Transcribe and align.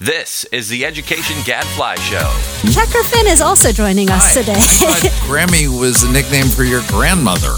This 0.00 0.44
is 0.44 0.70
the 0.70 0.86
Education 0.86 1.36
Gadfly 1.44 1.96
Show. 1.96 2.24
Checker 2.72 3.02
Finn 3.02 3.26
is 3.26 3.42
also 3.42 3.70
joining 3.70 4.08
us 4.08 4.34
Hi. 4.34 4.40
today. 4.40 4.54
Grammy 5.28 5.68
was 5.68 6.04
a 6.04 6.10
nickname 6.10 6.46
for 6.46 6.64
your 6.64 6.80
grandmother. 6.88 7.52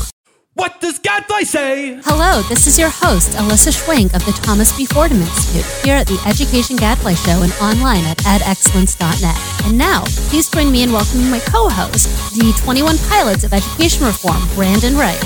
What 0.55 0.81
does 0.81 0.99
Gadfly 0.99 1.43
say? 1.43 2.01
Hello, 2.03 2.43
this 2.49 2.67
is 2.67 2.77
your 2.77 2.91
host, 2.91 3.31
Alyssa 3.39 3.71
Schwenk 3.71 4.13
of 4.17 4.27
the 4.27 4.33
Thomas 4.43 4.77
B. 4.77 4.87
Fordham 4.87 5.21
Institute, 5.23 5.65
here 5.85 5.95
at 5.95 6.09
the 6.09 6.21
Education 6.27 6.75
Gadfly 6.75 7.15
Show 7.15 7.43
and 7.43 7.53
online 7.63 8.03
at 8.07 8.19
edexcellence.net. 8.19 9.39
And 9.65 9.79
now, 9.79 10.03
please 10.27 10.51
join 10.51 10.73
me 10.73 10.83
in 10.83 10.91
welcoming 10.91 11.31
my 11.31 11.39
co-host, 11.39 12.09
the 12.35 12.53
21 12.65 12.99
pilots 13.09 13.45
of 13.45 13.53
education 13.53 14.05
reform, 14.05 14.43
Brandon 14.57 14.97
Wright. 14.97 15.23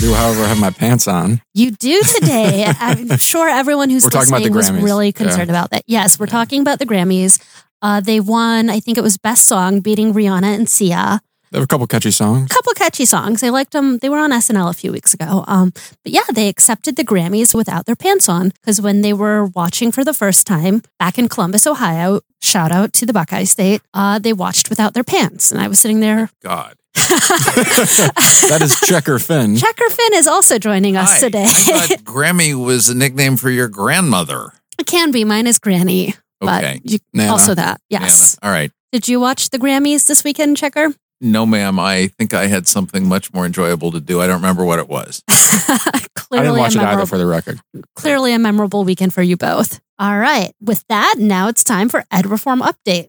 Do, 0.00 0.14
however, 0.14 0.42
I 0.42 0.46
have 0.46 0.60
my 0.60 0.70
pants 0.70 1.06
on. 1.06 1.42
You 1.52 1.72
do 1.72 2.00
today. 2.02 2.64
I'm 2.80 3.18
sure 3.18 3.48
everyone 3.48 3.90
who's 3.90 4.04
We're 4.04 4.10
talking 4.10 4.30
about 4.30 4.42
the 4.42 4.50
listening 4.50 4.82
was 4.82 4.90
really 4.90 5.12
concerned 5.12 5.50
about 5.50 5.70
that. 5.70 5.84
Yes, 5.86 6.18
we're 6.18 6.26
talking 6.26 6.62
about 6.62 6.78
the 6.78 6.86
Grammys. 6.86 7.42
Uh, 7.82 8.00
they 8.00 8.20
won, 8.20 8.70
I 8.70 8.80
think 8.80 8.98
it 8.98 9.02
was 9.02 9.18
Best 9.18 9.46
Song, 9.46 9.80
beating 9.80 10.12
Rihanna 10.12 10.54
and 10.54 10.68
Sia. 10.68 11.20
They 11.50 11.58
have 11.58 11.64
a 11.64 11.66
couple 11.66 11.86
catchy 11.86 12.12
songs. 12.12 12.48
A 12.50 12.54
couple 12.54 12.72
catchy 12.74 13.04
songs. 13.04 13.42
I 13.42 13.48
liked 13.48 13.72
them. 13.72 13.98
They 13.98 14.08
were 14.08 14.18
on 14.18 14.30
SNL 14.30 14.70
a 14.70 14.72
few 14.72 14.92
weeks 14.92 15.12
ago. 15.12 15.44
Um, 15.48 15.72
but 16.04 16.12
yeah, 16.12 16.22
they 16.32 16.48
accepted 16.48 16.96
the 16.96 17.04
Grammys 17.04 17.54
without 17.54 17.86
their 17.86 17.96
pants 17.96 18.28
on 18.28 18.50
because 18.50 18.80
when 18.80 19.02
they 19.02 19.12
were 19.12 19.46
watching 19.46 19.90
for 19.90 20.04
the 20.04 20.14
first 20.14 20.46
time 20.46 20.82
back 20.98 21.18
in 21.18 21.28
Columbus, 21.28 21.66
Ohio, 21.66 22.20
shout 22.40 22.70
out 22.70 22.92
to 22.94 23.06
the 23.06 23.12
Buckeye 23.12 23.44
State, 23.44 23.82
uh, 23.92 24.18
they 24.20 24.32
watched 24.32 24.70
without 24.70 24.94
their 24.94 25.04
pants. 25.04 25.50
And 25.50 25.60
I 25.60 25.66
was 25.66 25.80
sitting 25.80 25.98
there. 26.00 26.30
God. 26.40 26.76
That 26.94 28.58
is 28.62 28.78
Checker 28.88 29.18
Finn. 29.18 29.56
Checker 29.56 29.88
Finn 29.90 30.14
is 30.14 30.26
also 30.26 30.58
joining 30.58 30.96
us 30.96 31.12
Hi. 31.12 31.18
today. 31.20 31.44
I 31.44 31.52
thought 31.86 31.98
Grammy 32.04 32.54
was 32.54 32.88
a 32.88 32.94
nickname 32.96 33.36
for 33.36 33.50
your 33.50 33.68
grandmother. 33.68 34.52
it 34.78 34.86
can 34.86 35.10
be. 35.10 35.24
Mine 35.24 35.46
is 35.46 35.58
Granny. 35.58 36.14
But 36.40 36.64
Okay. 36.64 36.80
you, 36.84 36.98
Nana. 37.12 37.30
also 37.32 37.54
that. 37.54 37.80
Yes. 37.90 38.36
Nana. 38.42 38.48
All 38.50 38.58
right. 38.58 38.72
Did 38.92 39.08
you 39.08 39.20
watch 39.20 39.50
the 39.50 39.58
Grammys 39.58 40.06
this 40.06 40.24
weekend, 40.24 40.56
Checker? 40.56 40.88
No, 41.20 41.44
ma'am. 41.46 41.78
I 41.78 42.06
think 42.08 42.32
I 42.34 42.46
had 42.46 42.66
something 42.66 43.06
much 43.06 43.32
more 43.32 43.44
enjoyable 43.44 43.92
to 43.92 44.00
do. 44.00 44.20
I 44.20 44.26
don't 44.26 44.36
remember 44.36 44.64
what 44.64 44.78
it 44.78 44.88
was. 44.88 45.22
Clearly 45.28 46.08
I 46.32 46.42
didn't 46.42 46.58
watch 46.58 46.74
a 46.76 46.78
it 46.80 46.84
either, 46.84 47.06
for 47.06 47.18
the 47.18 47.26
record. 47.26 47.60
clearly 47.94 48.32
a 48.32 48.38
memorable 48.38 48.84
weekend 48.84 49.12
for 49.12 49.20
you 49.22 49.36
both. 49.36 49.80
All 49.98 50.16
right. 50.18 50.52
With 50.62 50.82
that, 50.88 51.16
now 51.18 51.48
it's 51.48 51.62
time 51.62 51.88
for 51.90 52.04
Ed 52.10 52.26
Reform 52.26 52.62
Update. 52.62 53.06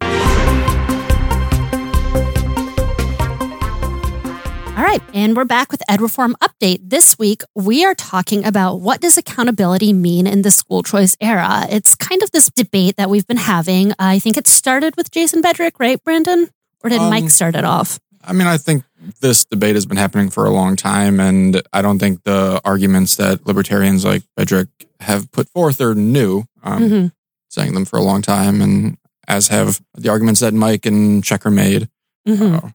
All 4.82 4.88
right, 4.88 5.04
and 5.14 5.38
we're 5.38 5.46
back 5.46 5.72
with 5.72 5.84
Ed 5.88 6.02
Reform 6.02 6.36
Update. 6.42 6.80
This 6.82 7.20
week, 7.20 7.44
we 7.54 7.86
are 7.86 7.94
talking 7.94 8.44
about 8.44 8.78
what 8.82 9.00
does 9.00 9.16
accountability 9.16 9.94
mean 9.94 10.26
in 10.26 10.42
the 10.42 10.50
school 10.50 10.82
choice 10.82 11.16
era. 11.22 11.68
It's 11.70 11.94
kind 11.94 12.24
of 12.24 12.32
this 12.32 12.50
debate 12.50 12.96
that 12.98 13.08
we've 13.08 13.28
been 13.28 13.38
having. 13.38 13.94
I 14.00 14.18
think 14.18 14.38
it 14.38 14.48
started 14.48 14.98
with 14.98 15.12
Jason 15.12 15.44
Bedrick, 15.44 15.74
right, 15.78 16.04
Brandon? 16.04 16.50
Or 16.84 16.90
did 16.90 17.00
Um, 17.00 17.12
Mike 17.12 17.30
start 17.30 17.56
it 17.56 17.64
off? 17.64 18.00
I 18.24 18.34
mean, 18.34 18.48
I 18.48 18.58
think 18.58 18.84
this 19.20 19.46
debate 19.46 19.76
has 19.76 19.86
been 19.86 19.98
happening 19.98 20.32
for 20.32 20.46
a 20.46 20.50
long 20.50 20.76
time, 20.76 21.20
and 21.20 21.62
I 21.72 21.84
don't 21.84 22.00
think 22.00 22.24
the 22.24 22.60
arguments 22.66 23.18
that 23.18 23.46
libertarians 23.46 24.04
like 24.04 24.24
Bedrick 24.36 24.70
have 25.02 25.32
put 25.32 25.48
forth 25.50 25.80
are 25.80 25.94
new. 25.94 26.46
Um, 26.64 26.90
hmm 26.90 27.06
Saying 27.50 27.76
them 27.76 27.86
for 27.86 27.98
a 27.98 28.04
long 28.04 28.24
time, 28.24 28.62
and 28.64 28.98
as 29.28 29.50
have 29.50 29.80
the 29.94 30.10
arguments 30.10 30.40
that 30.40 30.56
Mike 30.56 30.88
and 30.88 31.24
Checker 31.24 31.52
made. 31.52 31.88
hmm 32.26 32.56
Uh, 32.56 32.70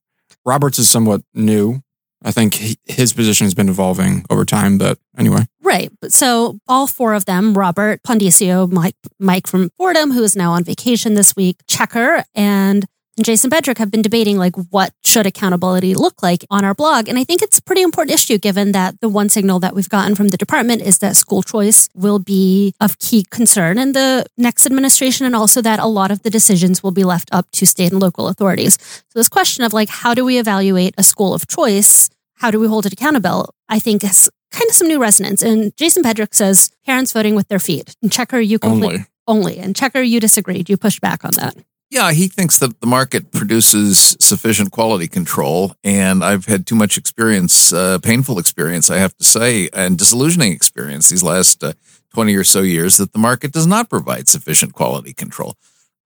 Roberts 0.44 0.78
is 0.78 0.88
somewhat 0.88 1.22
new. 1.34 1.82
I 2.26 2.32
think 2.32 2.76
his 2.84 3.12
position 3.12 3.44
has 3.44 3.54
been 3.54 3.68
evolving 3.68 4.26
over 4.28 4.44
time, 4.44 4.78
but 4.78 4.98
anyway. 5.16 5.46
Right. 5.62 5.90
So 6.08 6.58
all 6.66 6.88
four 6.88 7.14
of 7.14 7.24
them, 7.24 7.54
Robert 7.54 8.02
Pondiscio, 8.02 8.70
Mike, 8.70 8.96
Mike 9.20 9.46
from 9.46 9.70
Fordham, 9.78 10.10
who 10.10 10.24
is 10.24 10.34
now 10.34 10.50
on 10.50 10.64
vacation 10.64 11.14
this 11.14 11.36
week, 11.36 11.60
Checker, 11.68 12.24
and 12.34 12.84
Jason 13.22 13.48
Bedrick 13.48 13.78
have 13.78 13.90
been 13.90 14.02
debating 14.02 14.36
like 14.36 14.54
what 14.70 14.92
should 15.04 15.24
accountability 15.24 15.94
look 15.94 16.22
like 16.22 16.44
on 16.50 16.64
our 16.64 16.74
blog. 16.74 17.08
And 17.08 17.16
I 17.16 17.24
think 17.24 17.40
it's 17.40 17.58
a 17.58 17.62
pretty 17.62 17.80
important 17.80 18.12
issue 18.12 18.36
given 18.36 18.72
that 18.72 19.00
the 19.00 19.08
one 19.08 19.30
signal 19.30 19.58
that 19.60 19.74
we've 19.74 19.88
gotten 19.88 20.14
from 20.14 20.28
the 20.28 20.36
department 20.36 20.82
is 20.82 20.98
that 20.98 21.16
school 21.16 21.42
choice 21.42 21.88
will 21.94 22.18
be 22.18 22.74
of 22.78 22.98
key 22.98 23.24
concern 23.30 23.78
in 23.78 23.92
the 23.92 24.26
next 24.36 24.66
administration 24.66 25.24
and 25.24 25.34
also 25.34 25.62
that 25.62 25.78
a 25.78 25.86
lot 25.86 26.10
of 26.10 26.24
the 26.24 26.30
decisions 26.30 26.82
will 26.82 26.90
be 26.90 27.04
left 27.04 27.30
up 27.32 27.50
to 27.52 27.66
state 27.66 27.90
and 27.90 28.02
local 28.02 28.28
authorities. 28.28 28.76
So 28.82 29.18
this 29.18 29.30
question 29.30 29.64
of 29.64 29.72
like 29.72 29.88
how 29.88 30.12
do 30.12 30.24
we 30.24 30.38
evaluate 30.38 30.94
a 30.98 31.02
school 31.02 31.32
of 31.32 31.48
choice? 31.48 32.10
How 32.36 32.50
do 32.50 32.60
we 32.60 32.68
hold 32.68 32.86
it 32.86 32.92
accountable? 32.92 33.54
I 33.68 33.78
think 33.78 34.02
has 34.02 34.30
kind 34.52 34.68
of 34.68 34.74
some 34.74 34.88
new 34.88 35.00
resonance. 35.00 35.42
And 35.42 35.76
Jason 35.76 36.02
Bedrick 36.02 36.34
says 36.34 36.70
parents 36.84 37.12
voting 37.12 37.34
with 37.34 37.48
their 37.48 37.58
feet. 37.58 37.94
And 38.02 38.12
Checker, 38.12 38.40
you 38.40 38.58
complete 38.58 39.06
Only. 39.26 39.54
only. 39.54 39.58
And 39.58 39.74
Checker, 39.74 40.02
you 40.02 40.20
disagreed. 40.20 40.68
You 40.68 40.76
pushed 40.76 41.00
back 41.00 41.24
on 41.24 41.32
that. 41.36 41.56
Yeah, 41.88 42.10
he 42.12 42.26
thinks 42.26 42.58
that 42.58 42.80
the 42.80 42.86
market 42.86 43.30
produces 43.30 44.16
sufficient 44.18 44.72
quality 44.72 45.06
control, 45.06 45.76
and 45.84 46.24
I've 46.24 46.46
had 46.46 46.66
too 46.66 46.74
much 46.74 46.98
experience, 46.98 47.72
uh, 47.72 47.98
painful 48.00 48.40
experience, 48.40 48.90
I 48.90 48.96
have 48.98 49.16
to 49.18 49.24
say, 49.24 49.68
and 49.72 49.96
disillusioning 49.96 50.52
experience 50.52 51.08
these 51.08 51.22
last 51.22 51.62
uh, 51.62 51.74
twenty 52.12 52.34
or 52.34 52.42
so 52.42 52.62
years 52.62 52.96
that 52.96 53.12
the 53.12 53.20
market 53.20 53.52
does 53.52 53.68
not 53.68 53.88
provide 53.88 54.26
sufficient 54.26 54.72
quality 54.72 55.12
control. 55.12 55.54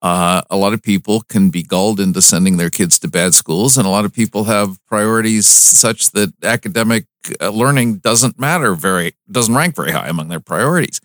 Uh, 0.03 0.41
a 0.49 0.57
lot 0.57 0.73
of 0.73 0.83
people 0.83 1.21
can 1.21 1.51
be 1.51 1.63
gulled 1.63 2.01
into 2.01 2.23
sending 2.23 2.57
their 2.57 2.71
kids 2.71 2.99
to 2.99 3.09
bad 3.09 3.35
schools, 3.35 3.77
and 3.77 3.87
a 3.87 3.91
lot 3.91 4.05
of 4.05 4.13
people 4.13 4.45
have 4.45 4.79
priorities 4.87 5.47
such 5.47 6.11
that 6.13 6.33
academic 6.43 7.05
uh, 7.41 7.51
learning 7.51 7.97
doesn't 7.97 8.39
matter 8.39 8.75
very 8.75 9.15
doesn't 9.31 9.55
rank 9.55 9.77
very 9.77 9.93
high 9.93 10.09
among 10.09 10.29
their 10.29 10.41
priorities. 10.41 11.01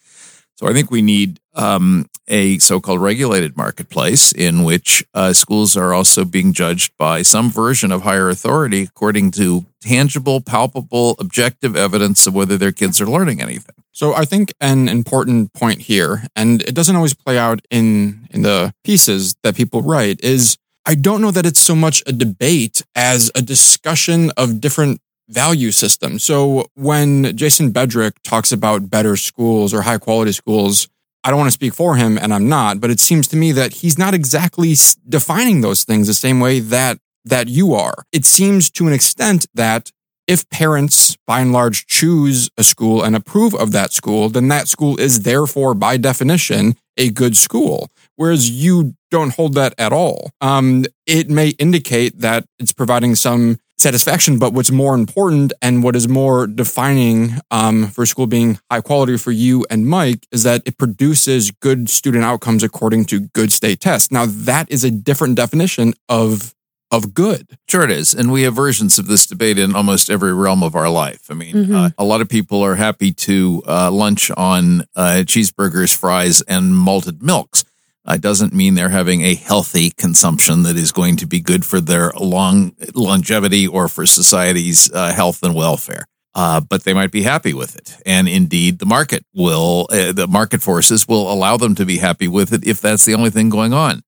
So 0.55 0.67
I 0.67 0.73
think 0.73 0.89
we 0.89 1.01
need 1.01 1.41
um, 1.53 2.09
a 2.29 2.57
so-called 2.59 3.01
regulated 3.01 3.57
marketplace 3.57 4.31
in 4.31 4.63
which 4.63 5.03
uh, 5.13 5.33
schools 5.33 5.75
are 5.75 5.93
also 5.93 6.23
being 6.23 6.53
judged 6.53 6.93
by 6.97 7.23
some 7.23 7.49
version 7.49 7.91
of 7.91 8.03
higher 8.03 8.29
authority 8.29 8.83
according 8.83 9.31
to 9.31 9.65
tangible, 9.81 10.39
palpable, 10.39 11.17
objective 11.19 11.75
evidence 11.75 12.25
of 12.25 12.33
whether 12.33 12.57
their 12.57 12.71
kids 12.71 13.01
are 13.01 13.05
learning 13.05 13.41
anything. 13.41 13.75
So 13.95 14.13
I 14.13 14.25
think 14.25 14.53
an 14.59 14.89
important 14.89 15.53
point 15.53 15.83
here, 15.83 16.25
and 16.35 16.61
it 16.63 16.75
doesn't 16.75 16.97
always 16.97 17.13
play 17.13 17.37
out 17.37 17.61
in 17.71 18.27
in 18.29 18.41
the 18.41 18.73
pieces 18.83 19.35
that 19.41 19.55
people 19.55 19.81
write, 19.81 20.21
is 20.21 20.57
I 20.85 20.95
don't 20.95 21.21
know 21.21 21.31
that 21.31 21.45
it's 21.45 21.61
so 21.61 21.75
much 21.75 22.03
a 22.05 22.11
debate 22.11 22.83
as 22.93 23.31
a 23.35 23.41
discussion 23.41 24.31
of 24.35 24.59
different 24.59 24.99
value 25.29 25.71
systems. 25.71 26.25
So 26.25 26.65
when 26.75 27.37
Jason 27.37 27.71
Bedrick 27.71 28.15
talks 28.21 28.51
about 28.51 28.89
better 28.89 29.15
schools 29.15 29.73
or 29.73 29.83
high 29.83 29.97
quality 29.97 30.33
schools, 30.33 30.89
I 31.23 31.29
don't 31.29 31.39
want 31.39 31.47
to 31.47 31.59
speak 31.61 31.73
for 31.73 31.95
him, 31.95 32.17
and 32.17 32.33
I'm 32.33 32.49
not, 32.49 32.81
but 32.81 32.91
it 32.91 32.99
seems 32.99 33.29
to 33.29 33.37
me 33.37 33.53
that 33.53 33.75
he's 33.75 33.97
not 33.97 34.13
exactly 34.13 34.75
defining 35.07 35.61
those 35.61 35.85
things 35.85 36.07
the 36.07 36.13
same 36.13 36.41
way 36.41 36.59
that 36.59 36.97
that 37.23 37.47
you 37.47 37.73
are. 37.73 38.03
It 38.11 38.25
seems 38.25 38.69
to 38.71 38.87
an 38.87 38.93
extent 38.93 39.45
that 39.53 39.89
if 40.27 40.49
parents 40.49 41.17
by 41.27 41.39
and 41.39 41.51
large 41.51 41.85
choose 41.87 42.49
a 42.57 42.63
school 42.63 43.03
and 43.03 43.15
approve 43.15 43.53
of 43.55 43.71
that 43.71 43.93
school, 43.93 44.29
then 44.29 44.47
that 44.47 44.67
school 44.67 44.99
is 44.99 45.21
therefore 45.21 45.73
by 45.73 45.97
definition 45.97 46.75
a 46.97 47.09
good 47.09 47.35
school. 47.35 47.89
Whereas 48.15 48.49
you 48.49 48.95
don't 49.11 49.33
hold 49.33 49.53
that 49.53 49.73
at 49.77 49.93
all. 49.93 50.31
Um, 50.41 50.85
it 51.05 51.29
may 51.29 51.49
indicate 51.49 52.19
that 52.19 52.45
it's 52.59 52.73
providing 52.73 53.15
some 53.15 53.57
satisfaction, 53.77 54.39
but 54.39 54.53
what's 54.53 54.71
more 54.71 54.95
important 54.95 55.51
and 55.61 55.83
what 55.83 55.95
is 55.95 56.07
more 56.07 56.47
defining 56.47 57.35
um, 57.51 57.87
for 57.87 58.05
school 58.05 58.25
being 58.25 58.57
high 58.71 58.81
quality 58.81 59.17
for 59.17 59.31
you 59.31 59.65
and 59.69 59.85
Mike 59.85 60.25
is 60.31 60.43
that 60.43 60.63
it 60.65 60.77
produces 60.77 61.51
good 61.51 61.89
student 61.89 62.23
outcomes 62.23 62.63
according 62.63 63.05
to 63.05 63.19
good 63.19 63.51
state 63.51 63.81
tests. 63.81 64.11
Now 64.11 64.25
that 64.25 64.71
is 64.71 64.83
a 64.83 64.91
different 64.91 65.35
definition 65.35 65.93
of 66.07 66.54
of 66.95 67.13
good. 67.13 67.57
Sure, 67.67 67.83
it 67.83 67.91
is. 67.91 68.13
And 68.13 68.31
we 68.31 68.43
have 68.43 68.55
versions 68.55 68.97
of 68.99 69.07
this 69.07 69.25
debate 69.25 69.57
in 69.59 69.75
almost 69.75 70.09
every 70.09 70.33
realm 70.33 70.63
of 70.63 70.75
our 70.75 70.89
life. 70.89 71.21
I 71.29 71.33
mean, 71.33 71.53
Mhm. 71.55 71.75
uh, 71.75 71.89
a 71.97 72.03
lot 72.03 72.21
of 72.21 72.29
people 72.29 72.61
are 72.63 72.75
happy 72.75 73.11
to 73.11 73.61
uh, 73.67 73.91
lunch 73.91 74.31
on 74.31 74.83
uh, 74.95 75.23
cheeseburgers, 75.25 75.93
fries, 75.95 76.41
and 76.47 76.75
malted 76.77 77.21
milks. 77.21 77.63
Uh, 78.07 78.17
doesn't 78.17 78.53
mean 78.53 78.75
they're 78.75 78.89
having 78.89 79.21
a 79.21 79.33
healthy 79.35 79.89
consumption 79.97 80.61
that 80.63 80.75
is 80.75 80.91
going 80.91 81.15
to 81.17 81.25
be 81.25 81.39
good 81.39 81.65
for 81.65 81.81
their 81.81 82.11
long 82.19 82.71
longevity 82.93 83.65
or 83.67 83.87
for 83.87 84.05
society's 84.05 84.91
uh, 84.93 85.11
health 85.11 85.41
and 85.43 85.55
welfare. 85.55 86.05
Uh, 86.35 86.59
but 86.59 86.83
they 86.83 86.93
might 86.93 87.11
be 87.11 87.23
happy 87.23 87.53
with 87.53 87.77
it, 87.77 87.95
and 88.05 88.27
indeed, 88.27 88.79
the 88.79 88.85
market 88.85 89.23
will, 89.33 89.87
uh, 89.89 90.11
the 90.11 90.27
market 90.27 90.61
forces 90.61 91.07
will 91.07 91.31
allow 91.31 91.55
them 91.55 91.73
to 91.75 91.85
be 91.85 91.97
happy 91.97 92.27
with 92.27 92.51
it 92.51 92.67
if 92.67 92.81
that's 92.81 93.05
the 93.05 93.13
only 93.15 93.29
thing 93.29 93.47
going 93.49 93.71
on. 93.73 94.01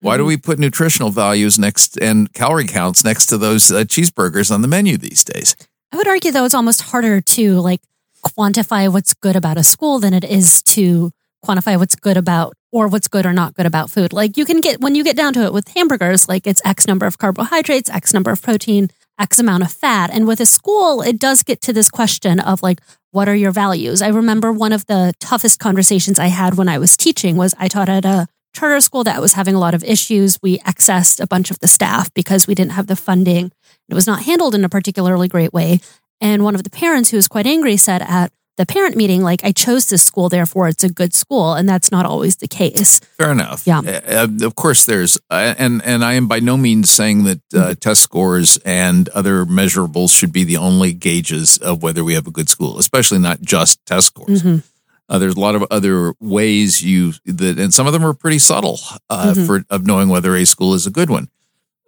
Why 0.00 0.16
do 0.16 0.24
we 0.24 0.36
put 0.36 0.58
nutritional 0.58 1.10
values 1.10 1.58
next 1.58 1.96
and 1.96 2.32
calorie 2.32 2.66
counts 2.66 3.04
next 3.04 3.26
to 3.26 3.38
those 3.38 3.72
uh, 3.72 3.82
cheeseburgers 3.82 4.52
on 4.52 4.62
the 4.62 4.68
menu 4.68 4.96
these 4.96 5.24
days? 5.24 5.56
I 5.92 5.96
would 5.96 6.06
argue 6.06 6.30
though 6.30 6.44
it's 6.44 6.54
almost 6.54 6.82
harder 6.82 7.20
to 7.20 7.60
like 7.60 7.80
quantify 8.24 8.92
what's 8.92 9.14
good 9.14 9.36
about 9.36 9.58
a 9.58 9.64
school 9.64 9.98
than 9.98 10.14
it 10.14 10.24
is 10.24 10.62
to 10.62 11.10
quantify 11.44 11.78
what's 11.78 11.96
good 11.96 12.16
about 12.16 12.54
or 12.70 12.88
what's 12.88 13.08
good 13.08 13.26
or 13.26 13.32
not 13.32 13.54
good 13.54 13.66
about 13.66 13.90
food. 13.90 14.12
Like 14.12 14.36
you 14.36 14.44
can 14.44 14.60
get 14.60 14.80
when 14.80 14.94
you 14.94 15.02
get 15.02 15.16
down 15.16 15.32
to 15.34 15.44
it 15.44 15.52
with 15.52 15.68
hamburgers, 15.68 16.28
like 16.28 16.46
it's 16.46 16.64
X 16.64 16.86
number 16.86 17.06
of 17.06 17.18
carbohydrates, 17.18 17.90
X 17.90 18.14
number 18.14 18.30
of 18.30 18.40
protein, 18.40 18.90
X 19.18 19.38
amount 19.38 19.64
of 19.64 19.72
fat. 19.72 20.10
And 20.12 20.26
with 20.26 20.40
a 20.40 20.46
school, 20.46 21.02
it 21.02 21.18
does 21.18 21.42
get 21.42 21.60
to 21.62 21.72
this 21.72 21.90
question 21.90 22.38
of 22.38 22.62
like, 22.62 22.80
what 23.10 23.28
are 23.28 23.34
your 23.34 23.50
values? 23.50 24.02
I 24.02 24.08
remember 24.08 24.52
one 24.52 24.72
of 24.72 24.86
the 24.86 25.12
toughest 25.18 25.58
conversations 25.58 26.18
I 26.18 26.26
had 26.26 26.54
when 26.54 26.68
I 26.68 26.78
was 26.78 26.96
teaching 26.96 27.36
was 27.36 27.54
I 27.58 27.68
taught 27.68 27.88
at 27.88 28.04
a 28.04 28.28
charter 28.58 28.80
school 28.80 29.04
that 29.04 29.20
was 29.20 29.34
having 29.34 29.54
a 29.54 29.60
lot 29.60 29.74
of 29.74 29.84
issues. 29.84 30.38
We 30.42 30.58
accessed 30.60 31.20
a 31.20 31.26
bunch 31.26 31.50
of 31.50 31.58
the 31.60 31.68
staff 31.68 32.12
because 32.14 32.46
we 32.46 32.54
didn't 32.54 32.72
have 32.72 32.86
the 32.86 32.96
funding. 32.96 33.52
It 33.88 33.94
was 33.94 34.06
not 34.06 34.22
handled 34.24 34.54
in 34.54 34.64
a 34.64 34.68
particularly 34.68 35.28
great 35.28 35.52
way. 35.52 35.80
And 36.20 36.42
one 36.42 36.54
of 36.56 36.62
the 36.64 36.70
parents 36.70 37.10
who 37.10 37.16
was 37.16 37.28
quite 37.28 37.46
angry 37.46 37.76
said 37.76 38.02
at 38.02 38.32
the 38.56 38.66
parent 38.66 38.96
meeting, 38.96 39.22
like, 39.22 39.44
I 39.44 39.52
chose 39.52 39.86
this 39.86 40.02
school, 40.02 40.28
therefore 40.28 40.66
it's 40.66 40.82
a 40.82 40.88
good 40.92 41.14
school. 41.14 41.54
And 41.54 41.68
that's 41.68 41.92
not 41.92 42.04
always 42.04 42.36
the 42.36 42.48
case. 42.48 42.98
Fair 43.16 43.30
enough. 43.30 43.64
Yeah. 43.68 43.78
Uh, 43.80 44.26
of 44.46 44.56
course, 44.56 44.84
there's, 44.84 45.16
uh, 45.30 45.54
and 45.56 45.80
and 45.84 46.04
I 46.04 46.14
am 46.14 46.26
by 46.26 46.40
no 46.40 46.56
means 46.56 46.90
saying 46.90 47.22
that 47.24 47.40
uh, 47.54 47.58
Mm-hmm. 47.58 47.72
test 47.78 48.02
scores 48.02 48.58
and 48.64 49.08
other 49.10 49.44
measurables 49.46 50.10
should 50.10 50.32
be 50.32 50.42
the 50.42 50.56
only 50.56 50.92
gauges 50.92 51.58
of 51.58 51.82
whether 51.84 52.02
we 52.02 52.14
have 52.14 52.26
a 52.26 52.32
good 52.32 52.48
school, 52.48 52.78
especially 52.78 53.20
not 53.20 53.40
just 53.40 53.78
test 53.86 54.08
scores. 54.08 54.42
Mhm. 54.42 54.62
Uh, 55.08 55.18
there's 55.18 55.34
a 55.36 55.40
lot 55.40 55.54
of 55.54 55.64
other 55.70 56.12
ways 56.20 56.82
you 56.82 57.14
that, 57.24 57.58
and 57.58 57.72
some 57.72 57.86
of 57.86 57.92
them 57.92 58.04
are 58.04 58.12
pretty 58.14 58.38
subtle 58.38 58.78
uh, 59.08 59.32
Mhm. 59.34 59.46
for 59.46 59.64
of 59.70 59.86
knowing 59.86 60.08
whether 60.08 60.34
a 60.36 60.44
school 60.44 60.74
is 60.74 60.86
a 60.86 60.90
good 60.90 61.08
one. 61.10 61.28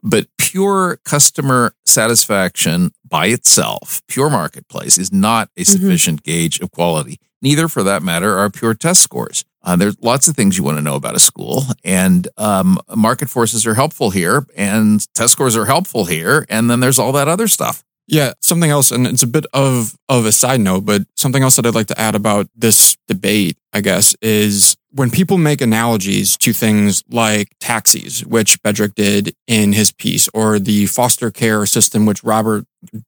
But 0.02 0.28
pure 0.38 0.98
customer 1.04 1.74
satisfaction 1.84 2.92
by 3.06 3.26
itself, 3.26 4.00
pure 4.08 4.30
marketplace, 4.30 4.96
is 4.98 5.12
not 5.12 5.50
a 5.56 5.60
Mm-hmm. 5.62 5.72
sufficient 5.72 6.22
gauge 6.22 6.60
of 6.60 6.70
quality. 6.70 7.18
Neither, 7.42 7.68
for 7.68 7.82
that 7.82 8.02
matter, 8.02 8.38
are 8.38 8.50
pure 8.50 8.74
test 8.74 9.02
scores. 9.02 9.44
Uh, 9.62 9.76
there's 9.76 9.96
lots 10.00 10.26
of 10.26 10.34
things 10.34 10.56
you 10.56 10.64
want 10.64 10.78
to 10.78 10.82
know 10.82 10.94
about 10.94 11.14
a 11.16 11.20
school, 11.20 11.64
and 11.84 12.28
um, 12.38 12.78
market 12.96 13.28
forces 13.28 13.66
are 13.66 13.74
helpful 13.74 14.08
here, 14.10 14.46
and 14.56 15.06
test 15.14 15.32
scores 15.32 15.54
are 15.54 15.66
helpful 15.66 16.06
here, 16.06 16.46
and 16.48 16.70
then 16.70 16.80
there's 16.80 16.98
all 16.98 17.12
that 17.12 17.28
other 17.28 17.46
stuff. 17.48 17.84
Yeah, 18.10 18.32
something 18.42 18.70
else, 18.70 18.90
and 18.90 19.06
it's 19.06 19.22
a 19.22 19.26
bit 19.28 19.46
of 19.52 19.94
of 20.08 20.26
a 20.26 20.32
side 20.32 20.60
note, 20.60 20.84
but 20.84 21.02
something 21.16 21.44
else 21.44 21.54
that 21.56 21.64
I'd 21.66 21.76
like 21.76 21.86
to 21.86 22.00
add 22.00 22.16
about 22.16 22.48
this 22.56 22.96
debate, 23.06 23.56
I 23.72 23.80
guess, 23.80 24.16
is 24.20 24.76
when 24.92 25.10
people 25.10 25.38
make 25.38 25.60
analogies 25.60 26.36
to 26.38 26.52
things 26.52 27.04
like 27.08 27.48
taxis, 27.60 28.26
which 28.26 28.60
Bedrick 28.64 28.96
did 28.96 29.34
in 29.46 29.72
his 29.72 29.92
piece, 29.92 30.28
or 30.34 30.58
the 30.58 30.86
foster 30.86 31.30
care 31.30 31.64
system, 31.66 32.04
which 32.04 32.24
Robert 32.24 32.64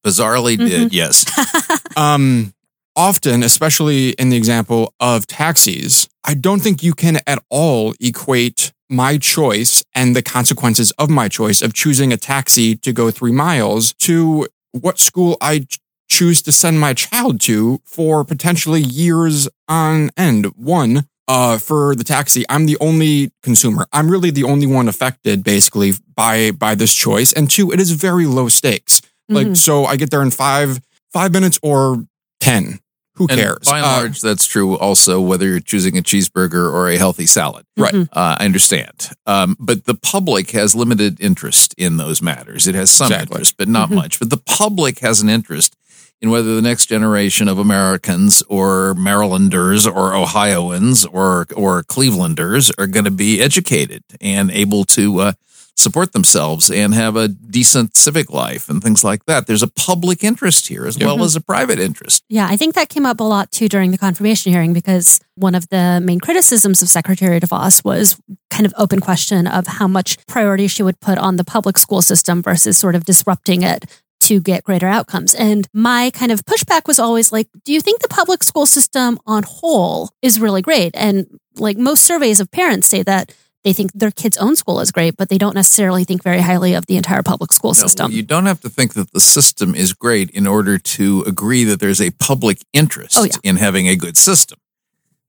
Bizarrely, 0.07 0.57
Mhm. 0.57 0.69
did 0.69 0.93
yes. 0.93 1.25
um, 1.97 2.55
often, 2.95 3.43
especially 3.43 4.11
in 4.11 4.29
the 4.29 4.37
example 4.37 4.95
of 5.01 5.27
taxis, 5.27 6.09
I 6.25 6.35
don't 6.35 6.61
think 6.63 6.85
you 6.85 6.93
can 6.95 7.19
at 7.27 7.43
all 7.51 7.95
equate 8.01 8.73
my 8.89 9.19
choice 9.19 9.83
and 9.95 10.15
the 10.15 10.23
consequences 10.23 10.93
of 10.93 11.11
my 11.11 11.29
choice 11.29 11.61
of 11.63 11.73
choosing 11.75 12.13
a 12.13 12.17
taxi 12.17 12.77
to 12.77 12.93
go 12.93 13.11
three 13.11 13.33
miles 13.33 13.95
to 13.95 14.47
what 14.73 14.99
school 14.99 15.37
I 15.41 15.61
ch- 15.61 15.79
choose 16.09 16.43
to 16.43 16.53
send 16.53 16.81
my 16.81 16.93
child 16.95 17.41
to 17.43 17.81
for 17.85 18.25
potentially 18.25 18.81
years 18.81 19.49
on 19.69 20.11
end. 20.17 20.47
One, 20.57 21.07
uh, 21.29 21.59
for 21.59 21.95
the 21.95 22.05
taxi, 22.05 22.45
I'm 22.49 22.67
the 22.67 22.77
only 22.81 23.31
consumer. 23.43 23.87
I'm 23.93 24.11
really 24.11 24.31
the 24.31 24.45
only 24.45 24.67
one 24.67 24.89
affected 24.89 25.43
basically 25.45 25.93
by, 26.17 26.51
by 26.51 26.75
this 26.75 26.93
choice. 26.93 27.33
And 27.33 27.49
two, 27.51 27.71
it 27.73 27.81
is 27.81 27.93
very 27.93 28.27
low 28.27 28.49
stakes. 28.49 29.01
Like, 29.29 29.47
Mhm. 29.49 29.57
so 29.57 29.87
I 29.87 29.97
get 29.97 30.11
there 30.11 30.23
in 30.23 30.31
five, 30.31 30.81
five 31.13 31.33
minutes 31.33 31.59
or 31.63 32.07
10. 32.41 32.81
Who 33.17 33.27
And 33.29 33.39
cares? 33.39 33.69
by 33.69 33.79
and 33.79 33.87
Uh, 33.87 33.91
large, 33.91 34.21
that's 34.23 34.47
true 34.47 34.77
also 34.79 35.21
whether 35.21 35.47
you're 35.47 35.61
choosing 35.61 35.99
a 35.99 36.03
cheeseburger 36.03 36.73
or 36.73 36.89
a 36.89 36.97
healthy 36.97 37.27
salad. 37.27 37.67
Right. 37.77 37.93
Mhm. 37.95 38.09
Uh, 38.13 38.37
I 38.39 38.45
understand. 38.47 39.11
Um, 39.27 39.57
but 39.61 39.85
the 39.85 39.95
public 39.95 40.51
has 40.53 40.75
limited 40.75 41.19
interest 41.21 41.75
in 41.77 41.99
those 41.99 42.23
matters. 42.23 42.67
It 42.67 42.75
has 42.75 42.91
some 42.91 43.13
Exactly. 43.13 43.35
interest, 43.37 43.55
but 43.59 43.69
not 43.69 43.91
Mhm. 43.91 43.95
much. 43.97 44.19
But 44.19 44.31
the 44.31 44.39
public 44.39 45.01
has 45.01 45.21
an 45.21 45.29
interest 45.29 45.77
in 46.23 46.31
whether 46.31 46.55
the 46.55 46.63
next 46.63 46.87
generation 46.87 47.49
of 47.49 47.59
Americans 47.59 48.43
or 48.49 48.95
Marylanders 48.95 49.87
or 49.87 50.15
Ohioans 50.15 51.05
or 51.05 51.47
or 51.55 51.83
Clevelanders 51.83 52.71
are 52.79 52.87
going 52.87 53.05
to 53.05 53.11
be 53.11 53.43
educated 53.43 54.05
and 54.23 54.51
able 54.53 54.85
to 54.85 55.21
uh, 55.21 55.33
support 55.77 56.13
themselves 56.13 56.71
and 56.71 56.95
have 56.95 57.17
a 57.17 57.29
decent 57.29 57.97
civic 57.97 58.31
life 58.31 58.69
and 58.69 58.83
things 58.83 59.03
like 59.03 59.25
that. 59.27 59.47
There's 59.47 59.63
a 59.63 59.69
public 59.69 60.23
interest 60.23 60.69
here 60.69 60.87
as 60.87 60.97
Yep. 60.97 61.07
well 61.07 61.17
mm-hmm. 61.17 61.25
as 61.25 61.37
a 61.37 61.41
private 61.41 61.79
interest. 61.81 62.25
Yeah, 62.29 62.47
I 62.49 62.57
think 62.57 62.75
that 62.75 62.89
came 62.89 63.07
up 63.07 63.21
a 63.21 63.25
lot 63.25 63.51
too 63.51 63.69
during 63.69 63.91
the 63.91 63.99
confirmation 63.99 64.53
hearing 64.53 64.73
because 64.73 65.19
one 65.35 65.55
of 65.55 65.69
the 65.71 66.01
main 66.03 66.21
criticisms 66.21 66.83
of 66.83 66.89
Secretary 66.89 67.41
DeVos 67.41 67.85
was 67.85 68.17
kind 68.51 68.67
of 68.67 68.75
open 68.77 69.01
question 69.01 69.47
of 69.47 69.67
how 69.67 69.89
much 69.89 70.25
priority 70.27 70.67
she 70.69 70.83
would 70.83 71.01
put 71.01 71.19
on 71.19 71.37
the 71.37 71.45
public 71.45 71.79
school 71.79 72.03
system 72.03 72.43
versus 72.43 72.77
sort 72.79 72.95
of 72.95 73.05
disrupting 73.05 73.63
it 73.63 73.87
to 74.21 74.41
get 74.41 74.63
greater 74.63 74.87
outcomes. 74.87 75.35
And 75.35 75.67
my 75.73 76.11
kind 76.11 76.31
of 76.31 76.45
pushback 76.45 76.87
was 76.87 77.01
always 77.01 77.33
like, 77.33 77.49
do 77.65 77.73
you 77.73 77.81
think 77.81 78.01
the 78.01 78.09
public 78.09 78.45
school 78.45 78.67
system 78.67 79.19
on 79.27 79.43
whole 79.43 80.11
is 80.23 80.39
really 80.39 80.63
great? 80.63 80.93
And 80.95 81.27
like 81.57 81.77
most 81.77 82.05
surveys 82.05 82.39
of 82.39 82.51
parents 82.51 82.89
say 82.89 83.03
that 83.03 83.35
they 83.65 83.73
think 83.73 83.93
their 83.93 84.11
kid's 84.11 84.37
own 84.39 84.57
school 84.57 84.81
is 84.81 84.91
great, 84.91 85.17
but 85.17 85.29
they 85.29 85.39
don't 85.39 85.55
necessarily 85.55 86.05
think 86.05 86.23
very 86.23 86.41
highly 86.41 86.75
of 86.75 86.87
the 86.87 86.97
entire 86.97 87.23
public 87.23 87.53
school 87.53 87.71
No, 87.71 87.75
system. 87.75 88.11
You 88.11 88.23
don't 88.23 88.47
have 88.47 88.61
to 88.61 88.69
think 88.69 88.95
that 88.95 89.13
the 89.13 89.21
system 89.21 89.75
is 89.75 89.93
great 89.93 90.31
in 90.31 90.47
order 90.47 90.79
to 90.79 91.23
agree 91.27 91.65
that 91.65 91.79
there's 91.81 92.01
a 92.01 92.11
public 92.13 92.59
interest 92.73 93.17
Oh, 93.17 93.25
yeah. 93.25 93.33
in 93.45 93.57
having 93.57 93.87
a 93.89 93.97
good 93.97 94.17
system. 94.17 94.59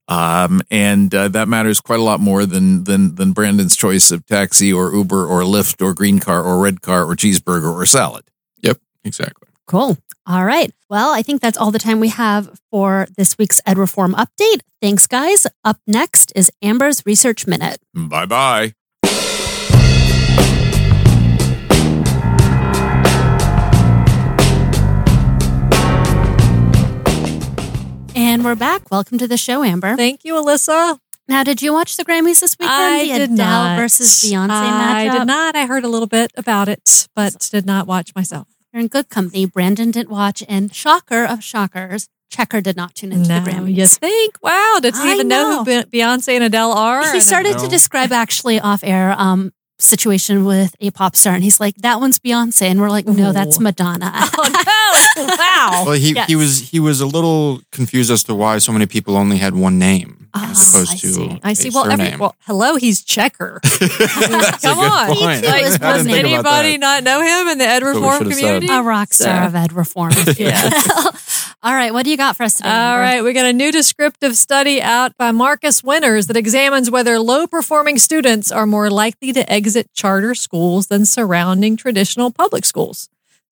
Um, 0.06 0.60
and 0.70 1.14
uh, 1.14 1.28
that 1.28 1.48
matters 1.48 1.80
quite 1.80 1.98
a 1.98 2.02
lot 2.02 2.20
more 2.20 2.44
than 2.44 2.84
than 2.84 3.14
than 3.14 3.32
Brandon's 3.32 3.74
choice 3.74 4.10
of 4.10 4.26
taxi 4.26 4.70
or 4.70 4.92
Uber 4.92 5.24
or 5.26 5.42
Lyft 5.42 5.80
or 5.82 5.94
green 5.94 6.18
car 6.18 6.42
or 6.42 6.58
red 6.60 6.82
car 6.82 7.04
or 7.04 7.16
cheeseburger 7.16 7.72
or 7.72 7.86
salad. 7.86 8.24
Yep, 8.60 8.78
exactly. 9.04 9.48
Cool. 9.66 9.96
All 10.26 10.44
right. 10.44 10.70
Well, 10.90 11.12
I 11.12 11.22
think 11.22 11.40
that's 11.40 11.58
all 11.58 11.70
the 11.70 11.78
time 11.78 12.00
we 12.00 12.08
have 12.08 12.58
for 12.70 13.06
this 13.16 13.36
week's 13.38 13.60
Ed 13.66 13.78
Reform 13.78 14.14
update. 14.14 14.60
Thanks, 14.80 15.06
guys. 15.06 15.46
Up 15.64 15.78
next 15.86 16.32
is 16.36 16.50
Amber's 16.62 17.02
Research 17.06 17.46
Minute. 17.46 17.78
Bye 17.94 18.26
bye. 18.26 18.72
And 28.16 28.44
we're 28.44 28.54
back. 28.54 28.90
Welcome 28.92 29.18
to 29.18 29.26
the 29.28 29.36
show, 29.36 29.64
Amber. 29.64 29.96
Thank 29.96 30.24
you, 30.24 30.34
Alyssa. 30.34 30.98
Now, 31.26 31.42
did 31.42 31.62
you 31.62 31.72
watch 31.72 31.96
the 31.96 32.04
Grammys 32.04 32.40
this 32.40 32.56
weekend? 32.58 32.72
I 32.76 33.02
the 33.02 33.18
did 33.18 33.32
Adele 33.32 33.36
not. 33.36 33.76
versus 33.78 34.08
Beyonce 34.24 34.50
I 34.50 35.06
matchup. 35.08 35.18
did 35.18 35.26
not. 35.26 35.56
I 35.56 35.66
heard 35.66 35.84
a 35.84 35.88
little 35.88 36.06
bit 36.06 36.30
about 36.36 36.68
it, 36.68 37.08
but 37.16 37.48
did 37.50 37.66
not 37.66 37.86
watch 37.88 38.14
myself. 38.14 38.46
You're 38.74 38.80
in 38.80 38.88
good 38.88 39.08
company. 39.08 39.46
Brandon 39.46 39.92
didn't 39.92 40.10
watch, 40.10 40.42
and 40.48 40.74
shocker 40.74 41.24
of 41.24 41.44
shockers, 41.44 42.08
Checker 42.28 42.60
did 42.60 42.74
not 42.76 42.96
tune 42.96 43.12
into 43.12 43.28
No, 43.28 43.38
the 43.38 43.48
Grammys. 43.52 43.76
you 43.76 43.86
think? 43.86 44.34
Wow, 44.42 44.78
does 44.82 45.00
he 45.00 45.10
I 45.10 45.14
even 45.14 45.28
know, 45.28 45.62
know. 45.62 45.64
who 45.64 45.82
Beyonce 45.84 46.34
and 46.34 46.42
Adele 46.42 46.72
are? 46.72 47.12
He 47.12 47.20
started 47.20 47.56
to 47.58 47.68
describe 47.68 48.10
actually 48.10 48.58
off 48.58 48.82
air 48.82 49.14
um 49.16 49.52
situation 49.78 50.44
with 50.44 50.74
a 50.80 50.90
pop 50.90 51.14
star, 51.14 51.34
and 51.34 51.44
he's 51.44 51.60
like, 51.60 51.76
"That 51.76 52.00
one's 52.00 52.18
Beyonce," 52.18 52.62
and 52.62 52.80
we're 52.80 52.90
like, 52.90 53.06
"No, 53.06 53.32
that's 53.32 53.60
Madonna." 53.60 54.10
Oh 54.36 54.48
no! 54.66 54.83
Wow. 55.16 55.82
Well, 55.86 55.92
he, 55.94 56.14
Yes. 56.14 56.28
he 56.28 56.36
was 56.36 56.58
he 56.70 56.80
was 56.80 57.00
a 57.00 57.06
little 57.06 57.60
confused 57.72 58.10
as 58.10 58.22
to 58.24 58.34
why 58.34 58.58
so 58.58 58.72
many 58.72 58.86
people 58.86 59.16
only 59.16 59.38
had 59.38 59.54
one 59.54 59.78
name 59.78 60.28
Ah, 60.34 60.50
as 60.50 60.68
opposed 60.74 60.92
I 60.92 60.96
to 60.96 61.08
see. 61.08 61.40
I 61.44 61.52
see. 61.52 61.70
Well, 61.70 61.90
every, 61.90 62.16
well, 62.16 62.34
hello, 62.40 62.74
he's 62.76 63.02
Checker. 63.04 63.60
Come 63.64 64.78
on. 64.78 65.06
point. 65.16 65.42
Me 65.42 65.46
too, 65.48 65.54
I 65.54 65.58
is 65.60 65.78
didn't 65.78 65.82
one 65.82 65.94
Does 65.94 66.06
about 66.06 66.16
anybody 66.24 66.72
that. 66.72 66.80
not 66.80 67.04
know 67.04 67.20
him 67.22 67.48
in 67.52 67.58
the 67.58 67.66
Ed 67.66 67.82
Reform 67.82 68.18
should 68.18 68.26
have 68.26 68.34
said. 68.34 68.40
community? 68.62 68.66
a 68.72 68.82
rock 68.82 69.12
star 69.12 69.42
So- 69.42 69.46
of 69.46 69.54
Ed 69.54 69.72
Reform. 69.72 70.12
Yeah. 70.38 70.70
All 71.62 71.72
right, 71.74 71.92
what 71.94 72.04
do 72.04 72.10
you 72.10 72.16
got 72.18 72.36
for 72.36 72.42
us 72.42 72.54
today? 72.54 72.68
All 72.68 72.74
Amber? 72.74 73.00
right, 73.02 73.24
we 73.24 73.32
got 73.32 73.46
a 73.46 73.52
new 73.52 73.72
descriptive 73.72 74.36
study 74.36 74.82
out 74.82 75.16
by 75.16 75.30
Marcus 75.32 75.82
Winters 75.82 76.26
that 76.26 76.36
examines 76.36 76.90
whether 76.90 77.18
low 77.18 77.46
performing 77.46 77.96
students 77.98 78.52
are 78.52 78.66
more 78.66 78.90
likely 78.90 79.32
to 79.32 79.50
exit 79.50 79.88
charter 79.94 80.34
schools 80.34 80.88
than 80.88 81.06
surrounding 81.06 81.76
traditional 81.78 82.30
public 82.30 82.64
schools. 82.66 83.08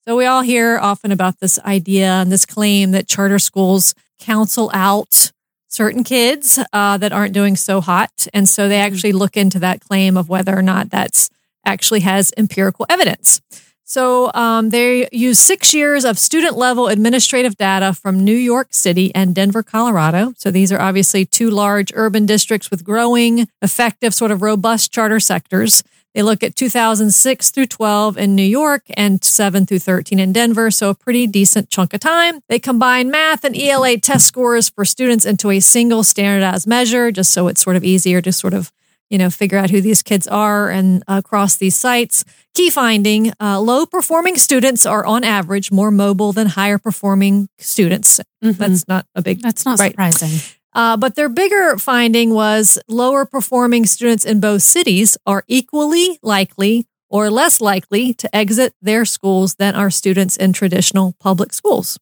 So, 0.06 0.16
we 0.16 0.26
all 0.26 0.42
hear 0.42 0.78
often 0.78 1.12
about 1.12 1.38
this 1.38 1.58
idea 1.60 2.10
and 2.10 2.32
this 2.32 2.44
claim 2.44 2.90
that 2.90 3.06
charter 3.06 3.38
schools 3.38 3.94
counsel 4.18 4.70
out 4.74 5.32
certain 5.72 6.04
kids 6.04 6.58
uh, 6.72 6.98
that 6.98 7.12
aren't 7.12 7.32
doing 7.32 7.56
so 7.56 7.80
hot. 7.80 8.26
And 8.34 8.48
so 8.48 8.68
they 8.68 8.80
actually 8.80 9.12
look 9.12 9.36
into 9.36 9.58
that 9.60 9.80
claim 9.80 10.16
of 10.16 10.28
whether 10.28 10.56
or 10.56 10.62
not 10.62 10.90
that's 10.90 11.30
actually 11.64 12.00
has 12.00 12.32
empirical 12.36 12.84
evidence. 12.88 13.40
So 13.84 14.32
um, 14.32 14.70
they 14.70 15.08
use 15.12 15.38
six 15.38 15.74
years 15.74 16.04
of 16.04 16.18
student 16.18 16.56
level 16.56 16.88
administrative 16.88 17.56
data 17.56 17.92
from 17.92 18.24
New 18.24 18.36
York 18.36 18.68
City 18.70 19.14
and 19.14 19.34
Denver, 19.34 19.62
Colorado. 19.62 20.32
So 20.38 20.50
these 20.50 20.72
are 20.72 20.80
obviously 20.80 21.26
two 21.26 21.50
large 21.50 21.92
urban 21.94 22.24
districts 22.24 22.70
with 22.70 22.84
growing, 22.84 23.48
effective, 23.60 24.14
sort 24.14 24.30
of 24.30 24.40
robust 24.40 24.92
charter 24.92 25.20
sectors. 25.20 25.82
They 26.14 26.22
look 26.22 26.42
at 26.42 26.54
2006 26.56 27.50
through 27.50 27.66
12 27.66 28.18
in 28.18 28.34
New 28.34 28.42
York 28.42 28.84
and 28.94 29.22
7 29.24 29.64
through 29.66 29.78
13 29.78 30.18
in 30.18 30.32
Denver. 30.32 30.70
So 30.70 30.90
a 30.90 30.94
pretty 30.94 31.26
decent 31.26 31.70
chunk 31.70 31.94
of 31.94 32.00
time. 32.00 32.40
They 32.48 32.58
combine 32.58 33.10
math 33.10 33.44
and 33.44 33.56
ELA 33.56 33.96
test 33.98 34.26
scores 34.26 34.68
for 34.68 34.84
students 34.84 35.24
into 35.24 35.50
a 35.50 35.60
single 35.60 36.02
standardized 36.02 36.66
measure, 36.66 37.10
just 37.10 37.32
so 37.32 37.48
it's 37.48 37.62
sort 37.62 37.76
of 37.76 37.84
easier 37.84 38.20
to 38.20 38.32
sort 38.32 38.54
of 38.54 38.70
you 39.10 39.18
know, 39.18 39.28
figure 39.28 39.58
out 39.58 39.68
who 39.68 39.82
these 39.82 40.02
kids 40.02 40.26
are 40.26 40.70
and 40.70 41.02
uh, 41.06 41.20
across 41.22 41.56
these 41.56 41.76
sites. 41.76 42.24
Key 42.54 42.70
finding 42.70 43.30
uh, 43.42 43.60
low 43.60 43.84
performing 43.84 44.36
students 44.38 44.86
are 44.86 45.04
on 45.04 45.22
average 45.22 45.70
more 45.70 45.90
mobile 45.90 46.32
than 46.32 46.46
higher 46.46 46.78
performing 46.78 47.46
students. 47.58 48.20
Mhm. 48.42 48.56
That's 48.56 48.88
not 48.88 49.04
a 49.14 49.20
big 49.20 49.42
That's 49.42 49.66
not 49.66 49.78
Right. 49.78 49.90
surprising. 49.90 50.40
Uh, 50.74 50.96
but 50.96 51.14
their 51.16 51.28
bigger 51.28 51.76
finding 51.78 52.32
was 52.34 52.78
lower 52.88 53.26
performing 53.26 53.84
students 53.86 54.24
in 54.24 54.40
both 54.40 54.62
cities 54.62 55.18
are 55.26 55.44
equally 55.48 56.18
likely 56.22 56.86
or 57.10 57.30
less 57.30 57.60
likely 57.60 58.14
to 58.14 58.34
exit 58.34 58.74
their 58.80 59.04
schools 59.04 59.56
than 59.56 59.74
are 59.74 59.90
students 59.90 60.36
in 60.36 60.52
traditional 60.52 61.14
public 61.20 61.52
schools. 61.52 61.98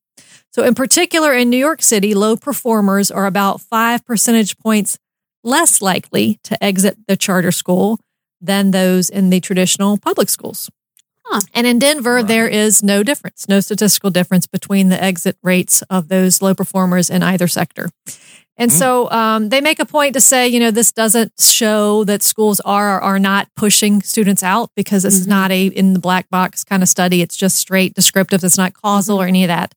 So, 0.53 0.65
in 0.65 0.75
particular, 0.75 1.33
in 1.35 1.51
New 1.51 1.57
York 1.57 1.83
City, 1.83 2.15
low 2.15 2.37
performers 2.37 3.11
are 3.11 3.27
about 3.27 3.61
five 3.61 4.05
percentage 4.07 4.57
points 4.59 4.99
less 5.43 5.81
likely 5.83 6.39
to 6.45 6.63
exit 6.63 6.97
the 7.09 7.17
charter 7.17 7.51
school 7.53 7.99
than 8.41 8.71
those 8.71 9.11
in 9.11 9.31
the 9.31 9.41
traditional 9.41 9.99
public 9.99 10.29
schools. 10.29 10.71
Huh. 11.25 11.41
And 11.55 11.67
in 11.67 11.79
Denver, 11.79 12.17
Right. 12.17 12.27
there 12.27 12.49
is 12.49 12.83
no 12.83 13.03
difference, 13.03 13.49
no 13.49 13.61
statistical 13.61 14.11
difference 14.11 14.47
between 14.47 14.89
the 14.89 15.03
exit 15.03 15.37
rates 15.43 15.83
of 15.83 16.09
those 16.09 16.43
low 16.43 16.55
performers 16.55 17.09
in 17.11 17.23
either 17.23 17.47
sector. 17.49 17.91
And 18.57 18.71
Mm. 18.71 18.79
so 18.79 19.11
um, 19.11 19.49
they 19.49 19.61
make 19.63 19.79
a 19.79 19.87
point 19.87 20.13
to 20.15 20.21
say, 20.21 20.47
you 20.47 20.61
know, 20.61 20.71
this 20.71 20.93
doesn't 20.93 21.33
show 21.41 22.05
that 22.05 22.23
schools 22.23 22.61
are 22.61 22.97
or 22.99 23.01
are 23.01 23.19
not 23.19 23.49
pushing 23.57 24.03
students 24.03 24.43
out 24.43 24.71
because 24.77 25.03
this 25.03 25.15
is 25.15 25.27
Mhm. 25.27 25.31
not 25.31 25.51
a 25.51 25.67
in 25.69 25.95
the 25.95 25.99
black 25.99 26.29
box 26.29 26.63
kind 26.63 26.83
of 26.83 26.89
study. 26.89 27.23
It's 27.23 27.37
just 27.37 27.57
straight 27.57 27.95
descriptive. 27.95 28.45
It's 28.45 28.59
not 28.59 28.75
causal 28.75 29.21
or 29.21 29.27
any 29.27 29.45
of 29.45 29.49
that. 29.49 29.75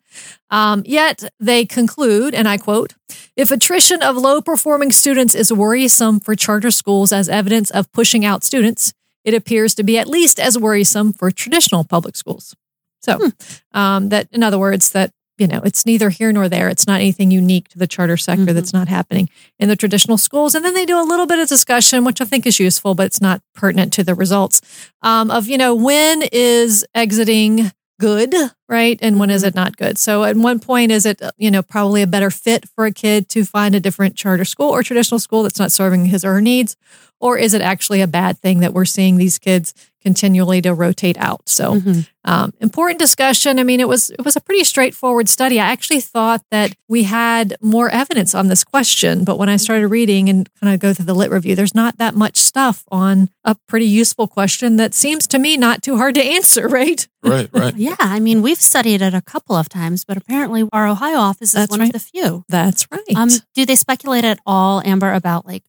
Um, 0.50 0.84
yet 0.86 1.24
they 1.40 1.66
conclude, 1.66 2.34
and 2.36 2.48
I 2.48 2.58
quote, 2.58 2.94
if 3.38 3.52
attrition 3.52 4.02
of 4.04 4.18
low 4.18 4.42
performing 4.42 4.92
students 4.92 5.34
is 5.34 5.52
worrisome 5.54 6.20
for 6.20 6.36
charter 6.36 6.70
schools 6.72 7.12
as 7.14 7.30
evidence 7.30 7.72
of 7.72 7.92
pushing 7.94 8.26
out 8.26 8.44
students, 8.44 8.94
it 9.24 9.34
appears 9.34 9.74
to 9.76 9.84
be 9.84 9.98
at 9.98 10.08
least 10.08 10.40
as 10.40 10.58
worrisome 10.58 11.14
for 11.14 11.32
traditional 11.32 11.86
public 11.86 12.18
schools. 12.18 12.54
So, 13.02 13.32
um, 13.74 14.10
that 14.10 14.28
in 14.32 14.44
other 14.44 14.60
words, 14.60 14.92
that 14.92 15.12
you 15.38 15.48
know, 15.48 15.62
it's 15.64 15.86
neither 15.86 16.10
here 16.10 16.32
nor 16.32 16.48
there. 16.48 16.70
It's 16.70 16.86
not 16.88 17.02
anything 17.02 17.32
unique 17.32 17.68
to 17.70 17.80
the 17.80 17.88
charter 17.88 18.18
sector 18.18 18.46
Mhm. 18.46 18.54
that's 18.54 18.74
not 18.74 18.88
happening 18.88 19.30
in 19.60 19.68
the 19.68 19.76
traditional 19.76 20.18
schools. 20.18 20.54
And 20.56 20.64
then 20.64 20.74
they 20.76 20.86
do 20.86 21.00
a 21.00 21.04
little 21.04 21.26
bit 21.26 21.40
of 21.40 21.48
discussion, 21.50 22.04
which 22.04 22.22
I 22.22 22.26
think 22.26 22.46
is 22.46 22.60
useful, 22.60 22.94
but 22.96 23.08
it's 23.08 23.22
not 23.22 23.42
pertinent 23.56 23.94
to 23.94 24.04
the 24.04 24.14
results 24.16 24.62
um, 25.02 25.32
of, 25.32 25.48
you 25.48 25.58
know, 25.58 25.74
when 25.74 26.24
is 26.32 26.86
exiting 26.94 27.72
good, 28.00 28.34
right? 28.74 29.00
And 29.02 29.20
when 29.20 29.30
is 29.30 29.44
it 29.44 29.56
not 29.56 29.78
good? 29.78 29.98
So 29.98 30.24
at 30.26 30.36
one 30.36 30.60
point, 30.60 30.92
is 30.92 31.06
it, 31.06 31.22
you 31.38 31.50
know, 31.52 31.62
probably 31.62 32.02
a 32.02 32.08
better 32.08 32.30
fit 32.32 32.68
for 32.76 32.86
a 32.86 32.92
kid 32.92 33.30
to 33.30 33.46
find 33.46 33.76
a 33.76 33.80
different 33.80 34.16
charter 34.18 34.44
school 34.46 34.70
or 34.72 34.84
traditional 34.84 35.20
school 35.20 35.44
that's 35.44 35.60
not 35.60 35.72
serving 35.72 36.08
his 36.08 36.26
or 36.26 36.34
her 36.34 36.42
needs? 36.42 36.76
Or 37.22 37.38
is 37.38 37.54
it 37.54 37.62
actually 37.62 38.02
a 38.02 38.08
bad 38.08 38.38
thing 38.40 38.60
that 38.60 38.74
we're 38.74 38.84
seeing 38.84 39.16
these 39.18 39.38
kids 39.40 39.74
continually 40.02 40.62
to 40.62 40.74
rotate 40.74 41.18
out? 41.18 41.48
So 41.48 41.76
Mhm. 41.76 42.06
um, 42.26 42.52
important 42.60 43.00
discussion. 43.00 43.60
I 43.60 43.64
mean, 43.64 43.80
it 43.80 43.88
was 43.88 44.10
it 44.10 44.26
was 44.26 44.36
a 44.36 44.42
pretty 44.42 44.64
straightforward 44.66 45.30
study. 45.30 45.58
I 45.60 45.72
actually 45.72 46.02
thought 46.02 46.42
that 46.52 46.74
we 46.90 47.04
had 47.04 47.56
more 47.62 47.90
evidence 47.90 48.36
on 48.36 48.48
this 48.50 48.64
question, 48.66 49.24
but 49.24 49.38
when 49.38 49.48
I 49.48 49.56
started 49.58 49.88
reading 49.88 50.28
and 50.30 50.50
kind 50.60 50.74
of 50.74 50.80
go 50.82 50.94
through 50.94 51.06
the 51.06 51.16
lit 51.16 51.32
review, 51.32 51.56
there's 51.56 51.76
not 51.76 51.98
that 51.98 52.14
much 52.16 52.36
stuff 52.38 52.84
on 52.92 53.30
a 53.46 53.56
pretty 53.70 53.86
useful 53.88 54.28
question 54.28 54.76
that 54.78 54.94
seems 54.94 55.26
to 55.28 55.40
me 55.40 55.56
not 55.56 55.82
too 55.82 55.96
hard 55.98 56.16
to 56.16 56.24
answer. 56.24 56.68
Right? 56.74 57.08
Right, 57.24 57.50
right. 57.54 57.74
Yeah, 57.78 57.96
I 58.00 58.20
mean, 58.20 58.42
we've 58.42 58.60
studied 58.64 59.02
it 59.02 59.14
a 59.14 59.22
couple 59.22 59.56
of 59.56 59.70
times, 59.70 60.06
but 60.06 60.18
apparently 60.18 60.68
our 60.72 60.88
Ohio 60.88 61.18
office 61.18 61.50
is 61.50 61.54
That's 61.54 61.72
one 61.72 61.82
right. 61.82 61.88
of 61.88 61.94
the 61.94 62.00
few. 62.00 62.46
That's 62.50 62.88
right. 62.92 63.16
Um, 63.16 63.30
do 63.54 63.66
they 63.66 63.76
speculate 63.76 64.24
at 64.26 64.40
all, 64.46 64.82
Amber, 64.86 65.14
about 65.14 65.46
like 65.46 65.64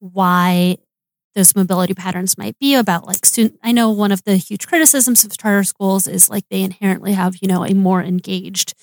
why 0.00 0.78
those 1.34 1.54
mobility 1.54 1.94
patterns 1.94 2.36
might 2.36 2.58
be 2.58 2.74
about 2.74 3.06
like 3.06 3.24
student? 3.24 3.58
I 3.62 3.72
know 3.72 3.90
one 3.90 4.12
of 4.12 4.24
the 4.24 4.36
huge 4.36 4.66
criticisms 4.66 5.24
of 5.24 5.36
charter 5.36 5.64
schools 5.64 6.06
is 6.06 6.28
like 6.28 6.44
they 6.50 6.62
inherently 6.62 7.12
have 7.12 7.36
you 7.40 7.48
know 7.48 7.64
a 7.64 7.74
more 7.74 8.02
engaged 8.02 8.74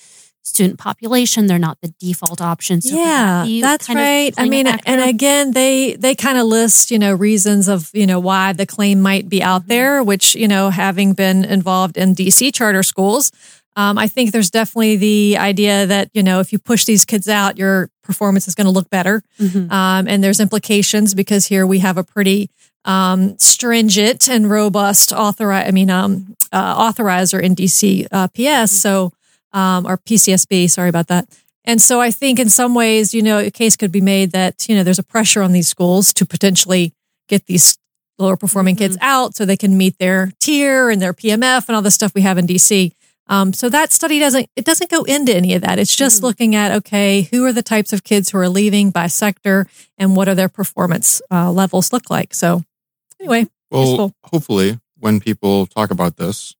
student 0.46 0.78
population. 0.78 1.46
They're 1.48 1.58
not 1.58 1.78
the 1.82 1.92
default 1.98 2.40
option. 2.40 2.80
So 2.80 2.94
yeah, 2.96 3.44
that's 3.60 3.88
right. 3.88 4.32
I 4.38 4.48
mean, 4.48 4.66
and 4.66 5.00
again, 5.02 5.50
they 5.52 5.96
they 5.96 6.14
kind 6.14 6.38
of 6.38 6.46
list 6.46 6.90
you 6.90 6.98
know 6.98 7.12
reasons 7.14 7.68
of 7.68 7.90
you 7.92 8.06
know 8.06 8.20
why 8.20 8.52
the 8.52 8.64
claim 8.66 9.00
might 9.00 9.28
be 9.28 9.42
out 9.42 9.64
Mhm. 9.64 9.68
there. 9.68 10.02
Which 10.04 10.34
you 10.34 10.48
know, 10.48 10.70
having 10.70 11.12
been 11.14 11.44
involved 11.44 11.96
in 11.96 12.14
DC 12.14 12.52
charter 12.54 12.82
schools, 12.84 13.32
um, 13.74 13.98
I 13.98 14.06
think 14.08 14.30
there's 14.32 14.50
definitely 14.50 14.96
the 14.96 15.36
idea 15.38 15.84
that 15.86 16.10
you 16.14 16.22
know 16.22 16.38
if 16.40 16.52
you 16.52 16.58
push 16.60 16.84
these 16.84 17.04
kids 17.04 17.28
out, 17.28 17.58
your 17.58 17.90
performance 18.04 18.46
is 18.46 18.54
going 18.54 18.66
to 18.66 18.70
look 18.78 18.88
better. 18.88 19.22
Mhm. 19.40 19.70
Um, 19.70 20.06
and 20.08 20.22
there's 20.22 20.38
implications 20.40 21.12
because 21.14 21.46
here 21.46 21.66
we 21.66 21.80
have 21.80 21.98
a 21.98 22.04
pretty 22.04 22.50
um, 22.84 23.36
stringent 23.38 24.28
and 24.28 24.48
robust 24.48 25.10
authori- 25.10 25.66
I 25.66 25.72
mean, 25.72 25.90
um, 25.90 26.36
uh, 26.52 26.78
authorizer 26.84 27.42
in 27.42 27.56
DC 27.56 28.06
uh, 28.12 28.28
PS. 28.28 28.70
So, 28.70 29.10
um, 29.56 29.86
or 29.86 29.96
PCSB. 29.96 30.68
Sorry 30.70 30.88
about 30.88 31.08
that. 31.08 31.24
And 31.64 31.80
so 31.82 32.00
I 32.00 32.10
think 32.12 32.38
in 32.38 32.48
some 32.48 32.74
ways, 32.74 33.12
you 33.12 33.22
know, 33.22 33.38
a 33.38 33.50
case 33.50 33.74
could 33.76 33.90
be 33.90 34.00
made 34.00 34.30
that, 34.32 34.68
you 34.68 34.76
know, 34.76 34.84
there's 34.84 35.00
a 35.00 35.02
pressure 35.14 35.42
on 35.42 35.52
these 35.52 35.66
schools 35.66 36.12
to 36.14 36.24
potentially 36.26 36.92
get 37.28 37.46
these 37.46 37.76
lower 38.18 38.36
performing 38.36 38.76
kids 38.76 38.96
out 39.00 39.34
so 39.34 39.44
they 39.44 39.56
can 39.56 39.76
meet 39.76 39.98
their 39.98 40.30
tier 40.38 40.90
and 40.90 41.02
their 41.02 41.12
PMF 41.12 41.68
and 41.68 41.74
all 41.76 41.82
the 41.82 41.90
stuff 41.90 42.12
we 42.14 42.22
have 42.22 42.38
in 42.38 42.46
DC. 42.46 42.92
Um, 43.28 43.52
so 43.52 43.68
that 43.68 43.92
study 43.92 44.20
doesn't 44.20 44.48
it 44.54 44.64
doesn't 44.64 44.88
go 44.90 45.02
into 45.02 45.34
any 45.34 45.54
of 45.54 45.62
that. 45.62 45.80
It's 45.80 45.96
just 45.96 46.20
Mhm. 46.20 46.22
looking 46.22 46.54
at 46.54 46.70
okay, 46.70 47.22
who 47.32 47.44
are 47.44 47.52
the 47.52 47.62
types 47.74 47.92
of 47.92 48.04
kids 48.04 48.30
who 48.30 48.38
are 48.38 48.48
leaving 48.48 48.90
by 48.92 49.08
sector 49.08 49.66
and 49.98 50.14
what 50.14 50.28
are 50.28 50.36
their 50.36 50.48
performance 50.48 51.20
uh, 51.32 51.50
levels 51.50 51.92
look 51.92 52.08
like. 52.10 52.32
So 52.34 52.62
anyway, 53.18 53.48
Well, 53.72 53.86
Useful. 53.88 54.12
hopefully, 54.22 54.78
when 55.00 55.18
people 55.18 55.66
talk 55.66 55.90
about 55.90 56.16
this, 56.16 56.54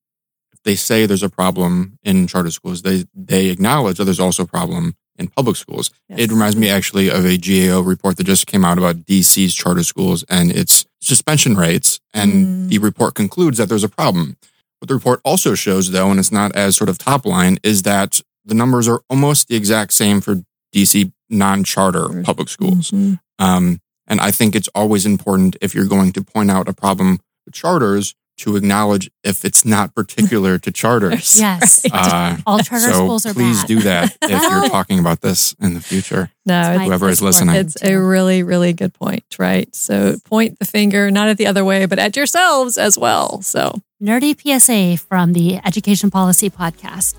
they 0.66 0.76
say 0.76 1.06
there's 1.06 1.22
a 1.22 1.30
problem 1.30 1.98
in 2.02 2.26
charter 2.26 2.50
schools, 2.50 2.82
they 2.82 3.04
they 3.14 3.46
acknowledge 3.48 3.96
that 3.96 4.04
there's 4.04 4.20
also 4.20 4.42
a 4.42 4.46
problem 4.58 4.94
in 5.18 5.28
public 5.28 5.56
schools. 5.56 5.90
It 6.10 6.30
reminds 6.30 6.56
me 6.56 6.68
actually 6.68 7.08
of 7.08 7.24
a 7.24 7.38
GAO 7.38 7.80
report 7.80 8.18
that 8.18 8.24
just 8.24 8.46
came 8.46 8.66
out 8.66 8.76
about 8.76 9.06
DC's 9.06 9.54
charter 9.54 9.82
schools 9.82 10.24
and 10.28 10.50
its 10.52 10.84
suspension 11.00 11.54
rates. 11.56 12.00
And 12.12 12.30
Mm. 12.32 12.68
the 12.68 12.78
report 12.78 13.14
concludes 13.14 13.56
that 13.56 13.68
there's 13.70 13.84
a 13.84 13.88
problem. 13.88 14.36
What 14.78 14.88
the 14.88 14.94
report 14.94 15.20
also 15.24 15.54
shows, 15.54 15.90
though, 15.90 16.10
and 16.10 16.18
it's 16.20 16.30
not 16.40 16.54
as 16.54 16.76
sort 16.76 16.90
of 16.90 16.98
top 16.98 17.24
line, 17.24 17.56
is 17.62 17.82
that 17.82 18.20
the 18.44 18.54
numbers 18.54 18.86
are 18.88 19.00
almost 19.08 19.48
the 19.48 19.56
exact 19.56 19.94
same 19.94 20.20
for 20.20 20.42
DC 20.74 21.12
non 21.30 21.64
charter 21.64 22.22
public 22.22 22.48
schools. 22.50 22.90
Mhm. 22.90 23.18
Um, 23.38 23.80
and 24.06 24.20
I 24.20 24.30
think 24.30 24.54
it's 24.54 24.68
always 24.74 25.06
important 25.06 25.56
if 25.62 25.74
you're 25.74 25.86
going 25.96 26.12
to 26.12 26.22
point 26.22 26.50
out 26.50 26.68
a 26.68 26.74
problem 26.74 27.20
with 27.46 27.54
charters 27.54 28.14
to 28.38 28.56
acknowledge 28.56 29.10
if 29.24 29.44
it's 29.44 29.64
not 29.64 29.94
particular 29.94 30.58
to 30.58 30.70
charters. 30.70 31.38
yes, 31.40 31.84
Uh, 31.90 32.36
all 32.46 32.58
charter 32.58 32.86
so 32.86 32.92
schools 32.92 33.26
are 33.26 33.34
please 33.34 33.60
bad. 33.60 33.66
do 33.68 33.80
that 33.80 34.16
if 34.22 34.42
you're 34.42 34.68
talking 34.68 34.98
about 34.98 35.20
this 35.22 35.54
in 35.60 35.74
the 35.74 35.80
future. 35.80 36.30
No, 36.44 36.78
Whoever 36.78 37.08
is 37.08 37.20
listening. 37.22 37.56
It's 37.56 37.76
a 37.82 37.96
really, 37.96 38.42
really 38.42 38.72
good 38.72 38.94
point, 38.94 39.24
right? 39.38 39.74
So 39.74 40.16
point 40.24 40.58
the 40.58 40.64
finger 40.64 41.10
not 41.10 41.28
at 41.28 41.38
the 41.38 41.46
other 41.46 41.64
way, 41.64 41.86
but 41.86 41.98
at 41.98 42.14
yourselves 42.16 42.78
as 42.78 42.96
well. 42.98 43.42
So 43.42 43.80
nerdy 44.02 44.34
PSA 44.38 45.02
from 45.04 45.32
the 45.32 45.56
Education 45.64 46.10
Policy 46.10 46.50
Podcast. 46.50 47.16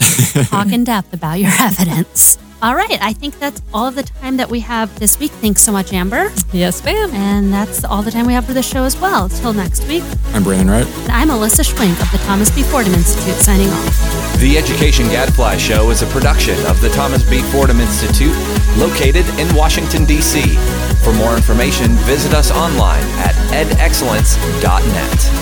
Talk 0.50 0.71
in 0.71 0.83
depth 0.86 1.13
about 1.13 1.39
your 1.39 1.51
evidence. 1.59 2.38
All 2.59 2.75
right, 2.75 2.97
I 3.01 3.13
think 3.13 3.37
that's 3.37 3.61
all 3.71 3.85
of 3.87 3.93
the 3.93 4.01
time 4.01 4.37
that 4.37 4.49
we 4.49 4.61
have 4.61 4.97
this 4.99 5.19
week. 5.19 5.29
Thanks 5.31 5.61
so 5.61 5.71
much, 5.71 5.93
Amber. 5.93 6.31
yes, 6.51 6.83
ma'am. 6.83 7.11
And 7.13 7.53
that's 7.53 7.83
all 7.85 8.01
the 8.01 8.09
time 8.09 8.25
we 8.25 8.33
have 8.33 8.45
for 8.45 8.53
the 8.53 8.63
show 8.63 8.83
as 8.83 8.97
well. 8.97 9.29
Till 9.29 9.53
next 9.53 9.87
week, 9.87 10.03
I'm 10.33 10.43
Brandon 10.43 10.69
Wright. 10.71 10.87
I'm 11.09 11.29
Alyssa 11.29 11.63
Schwenk 11.63 12.01
of 12.01 12.11
the 12.11 12.17
Thomas 12.25 12.49
B. 12.49 12.63
Fordham 12.63 12.95
Institute 12.95 13.35
signing 13.35 13.69
off. 13.69 14.39
The 14.39 14.57
Education 14.57 15.05
Gadfly 15.07 15.57
Show 15.57 15.91
is 15.91 16.01
a 16.01 16.07
production 16.07 16.57
of 16.65 16.81
the 16.81 16.89
Thomas 16.89 17.27
B. 17.29 17.41
Fordham 17.51 17.79
Institute, 17.79 18.35
located 18.77 19.25
in 19.39 19.53
Washington, 19.55 20.05
D.C. 20.05 20.41
For 21.03 21.13
more 21.13 21.35
information, 21.35 21.91
visit 22.09 22.33
us 22.33 22.49
online 22.51 23.03
at 23.21 23.35
edexcellence.net. 23.53 25.37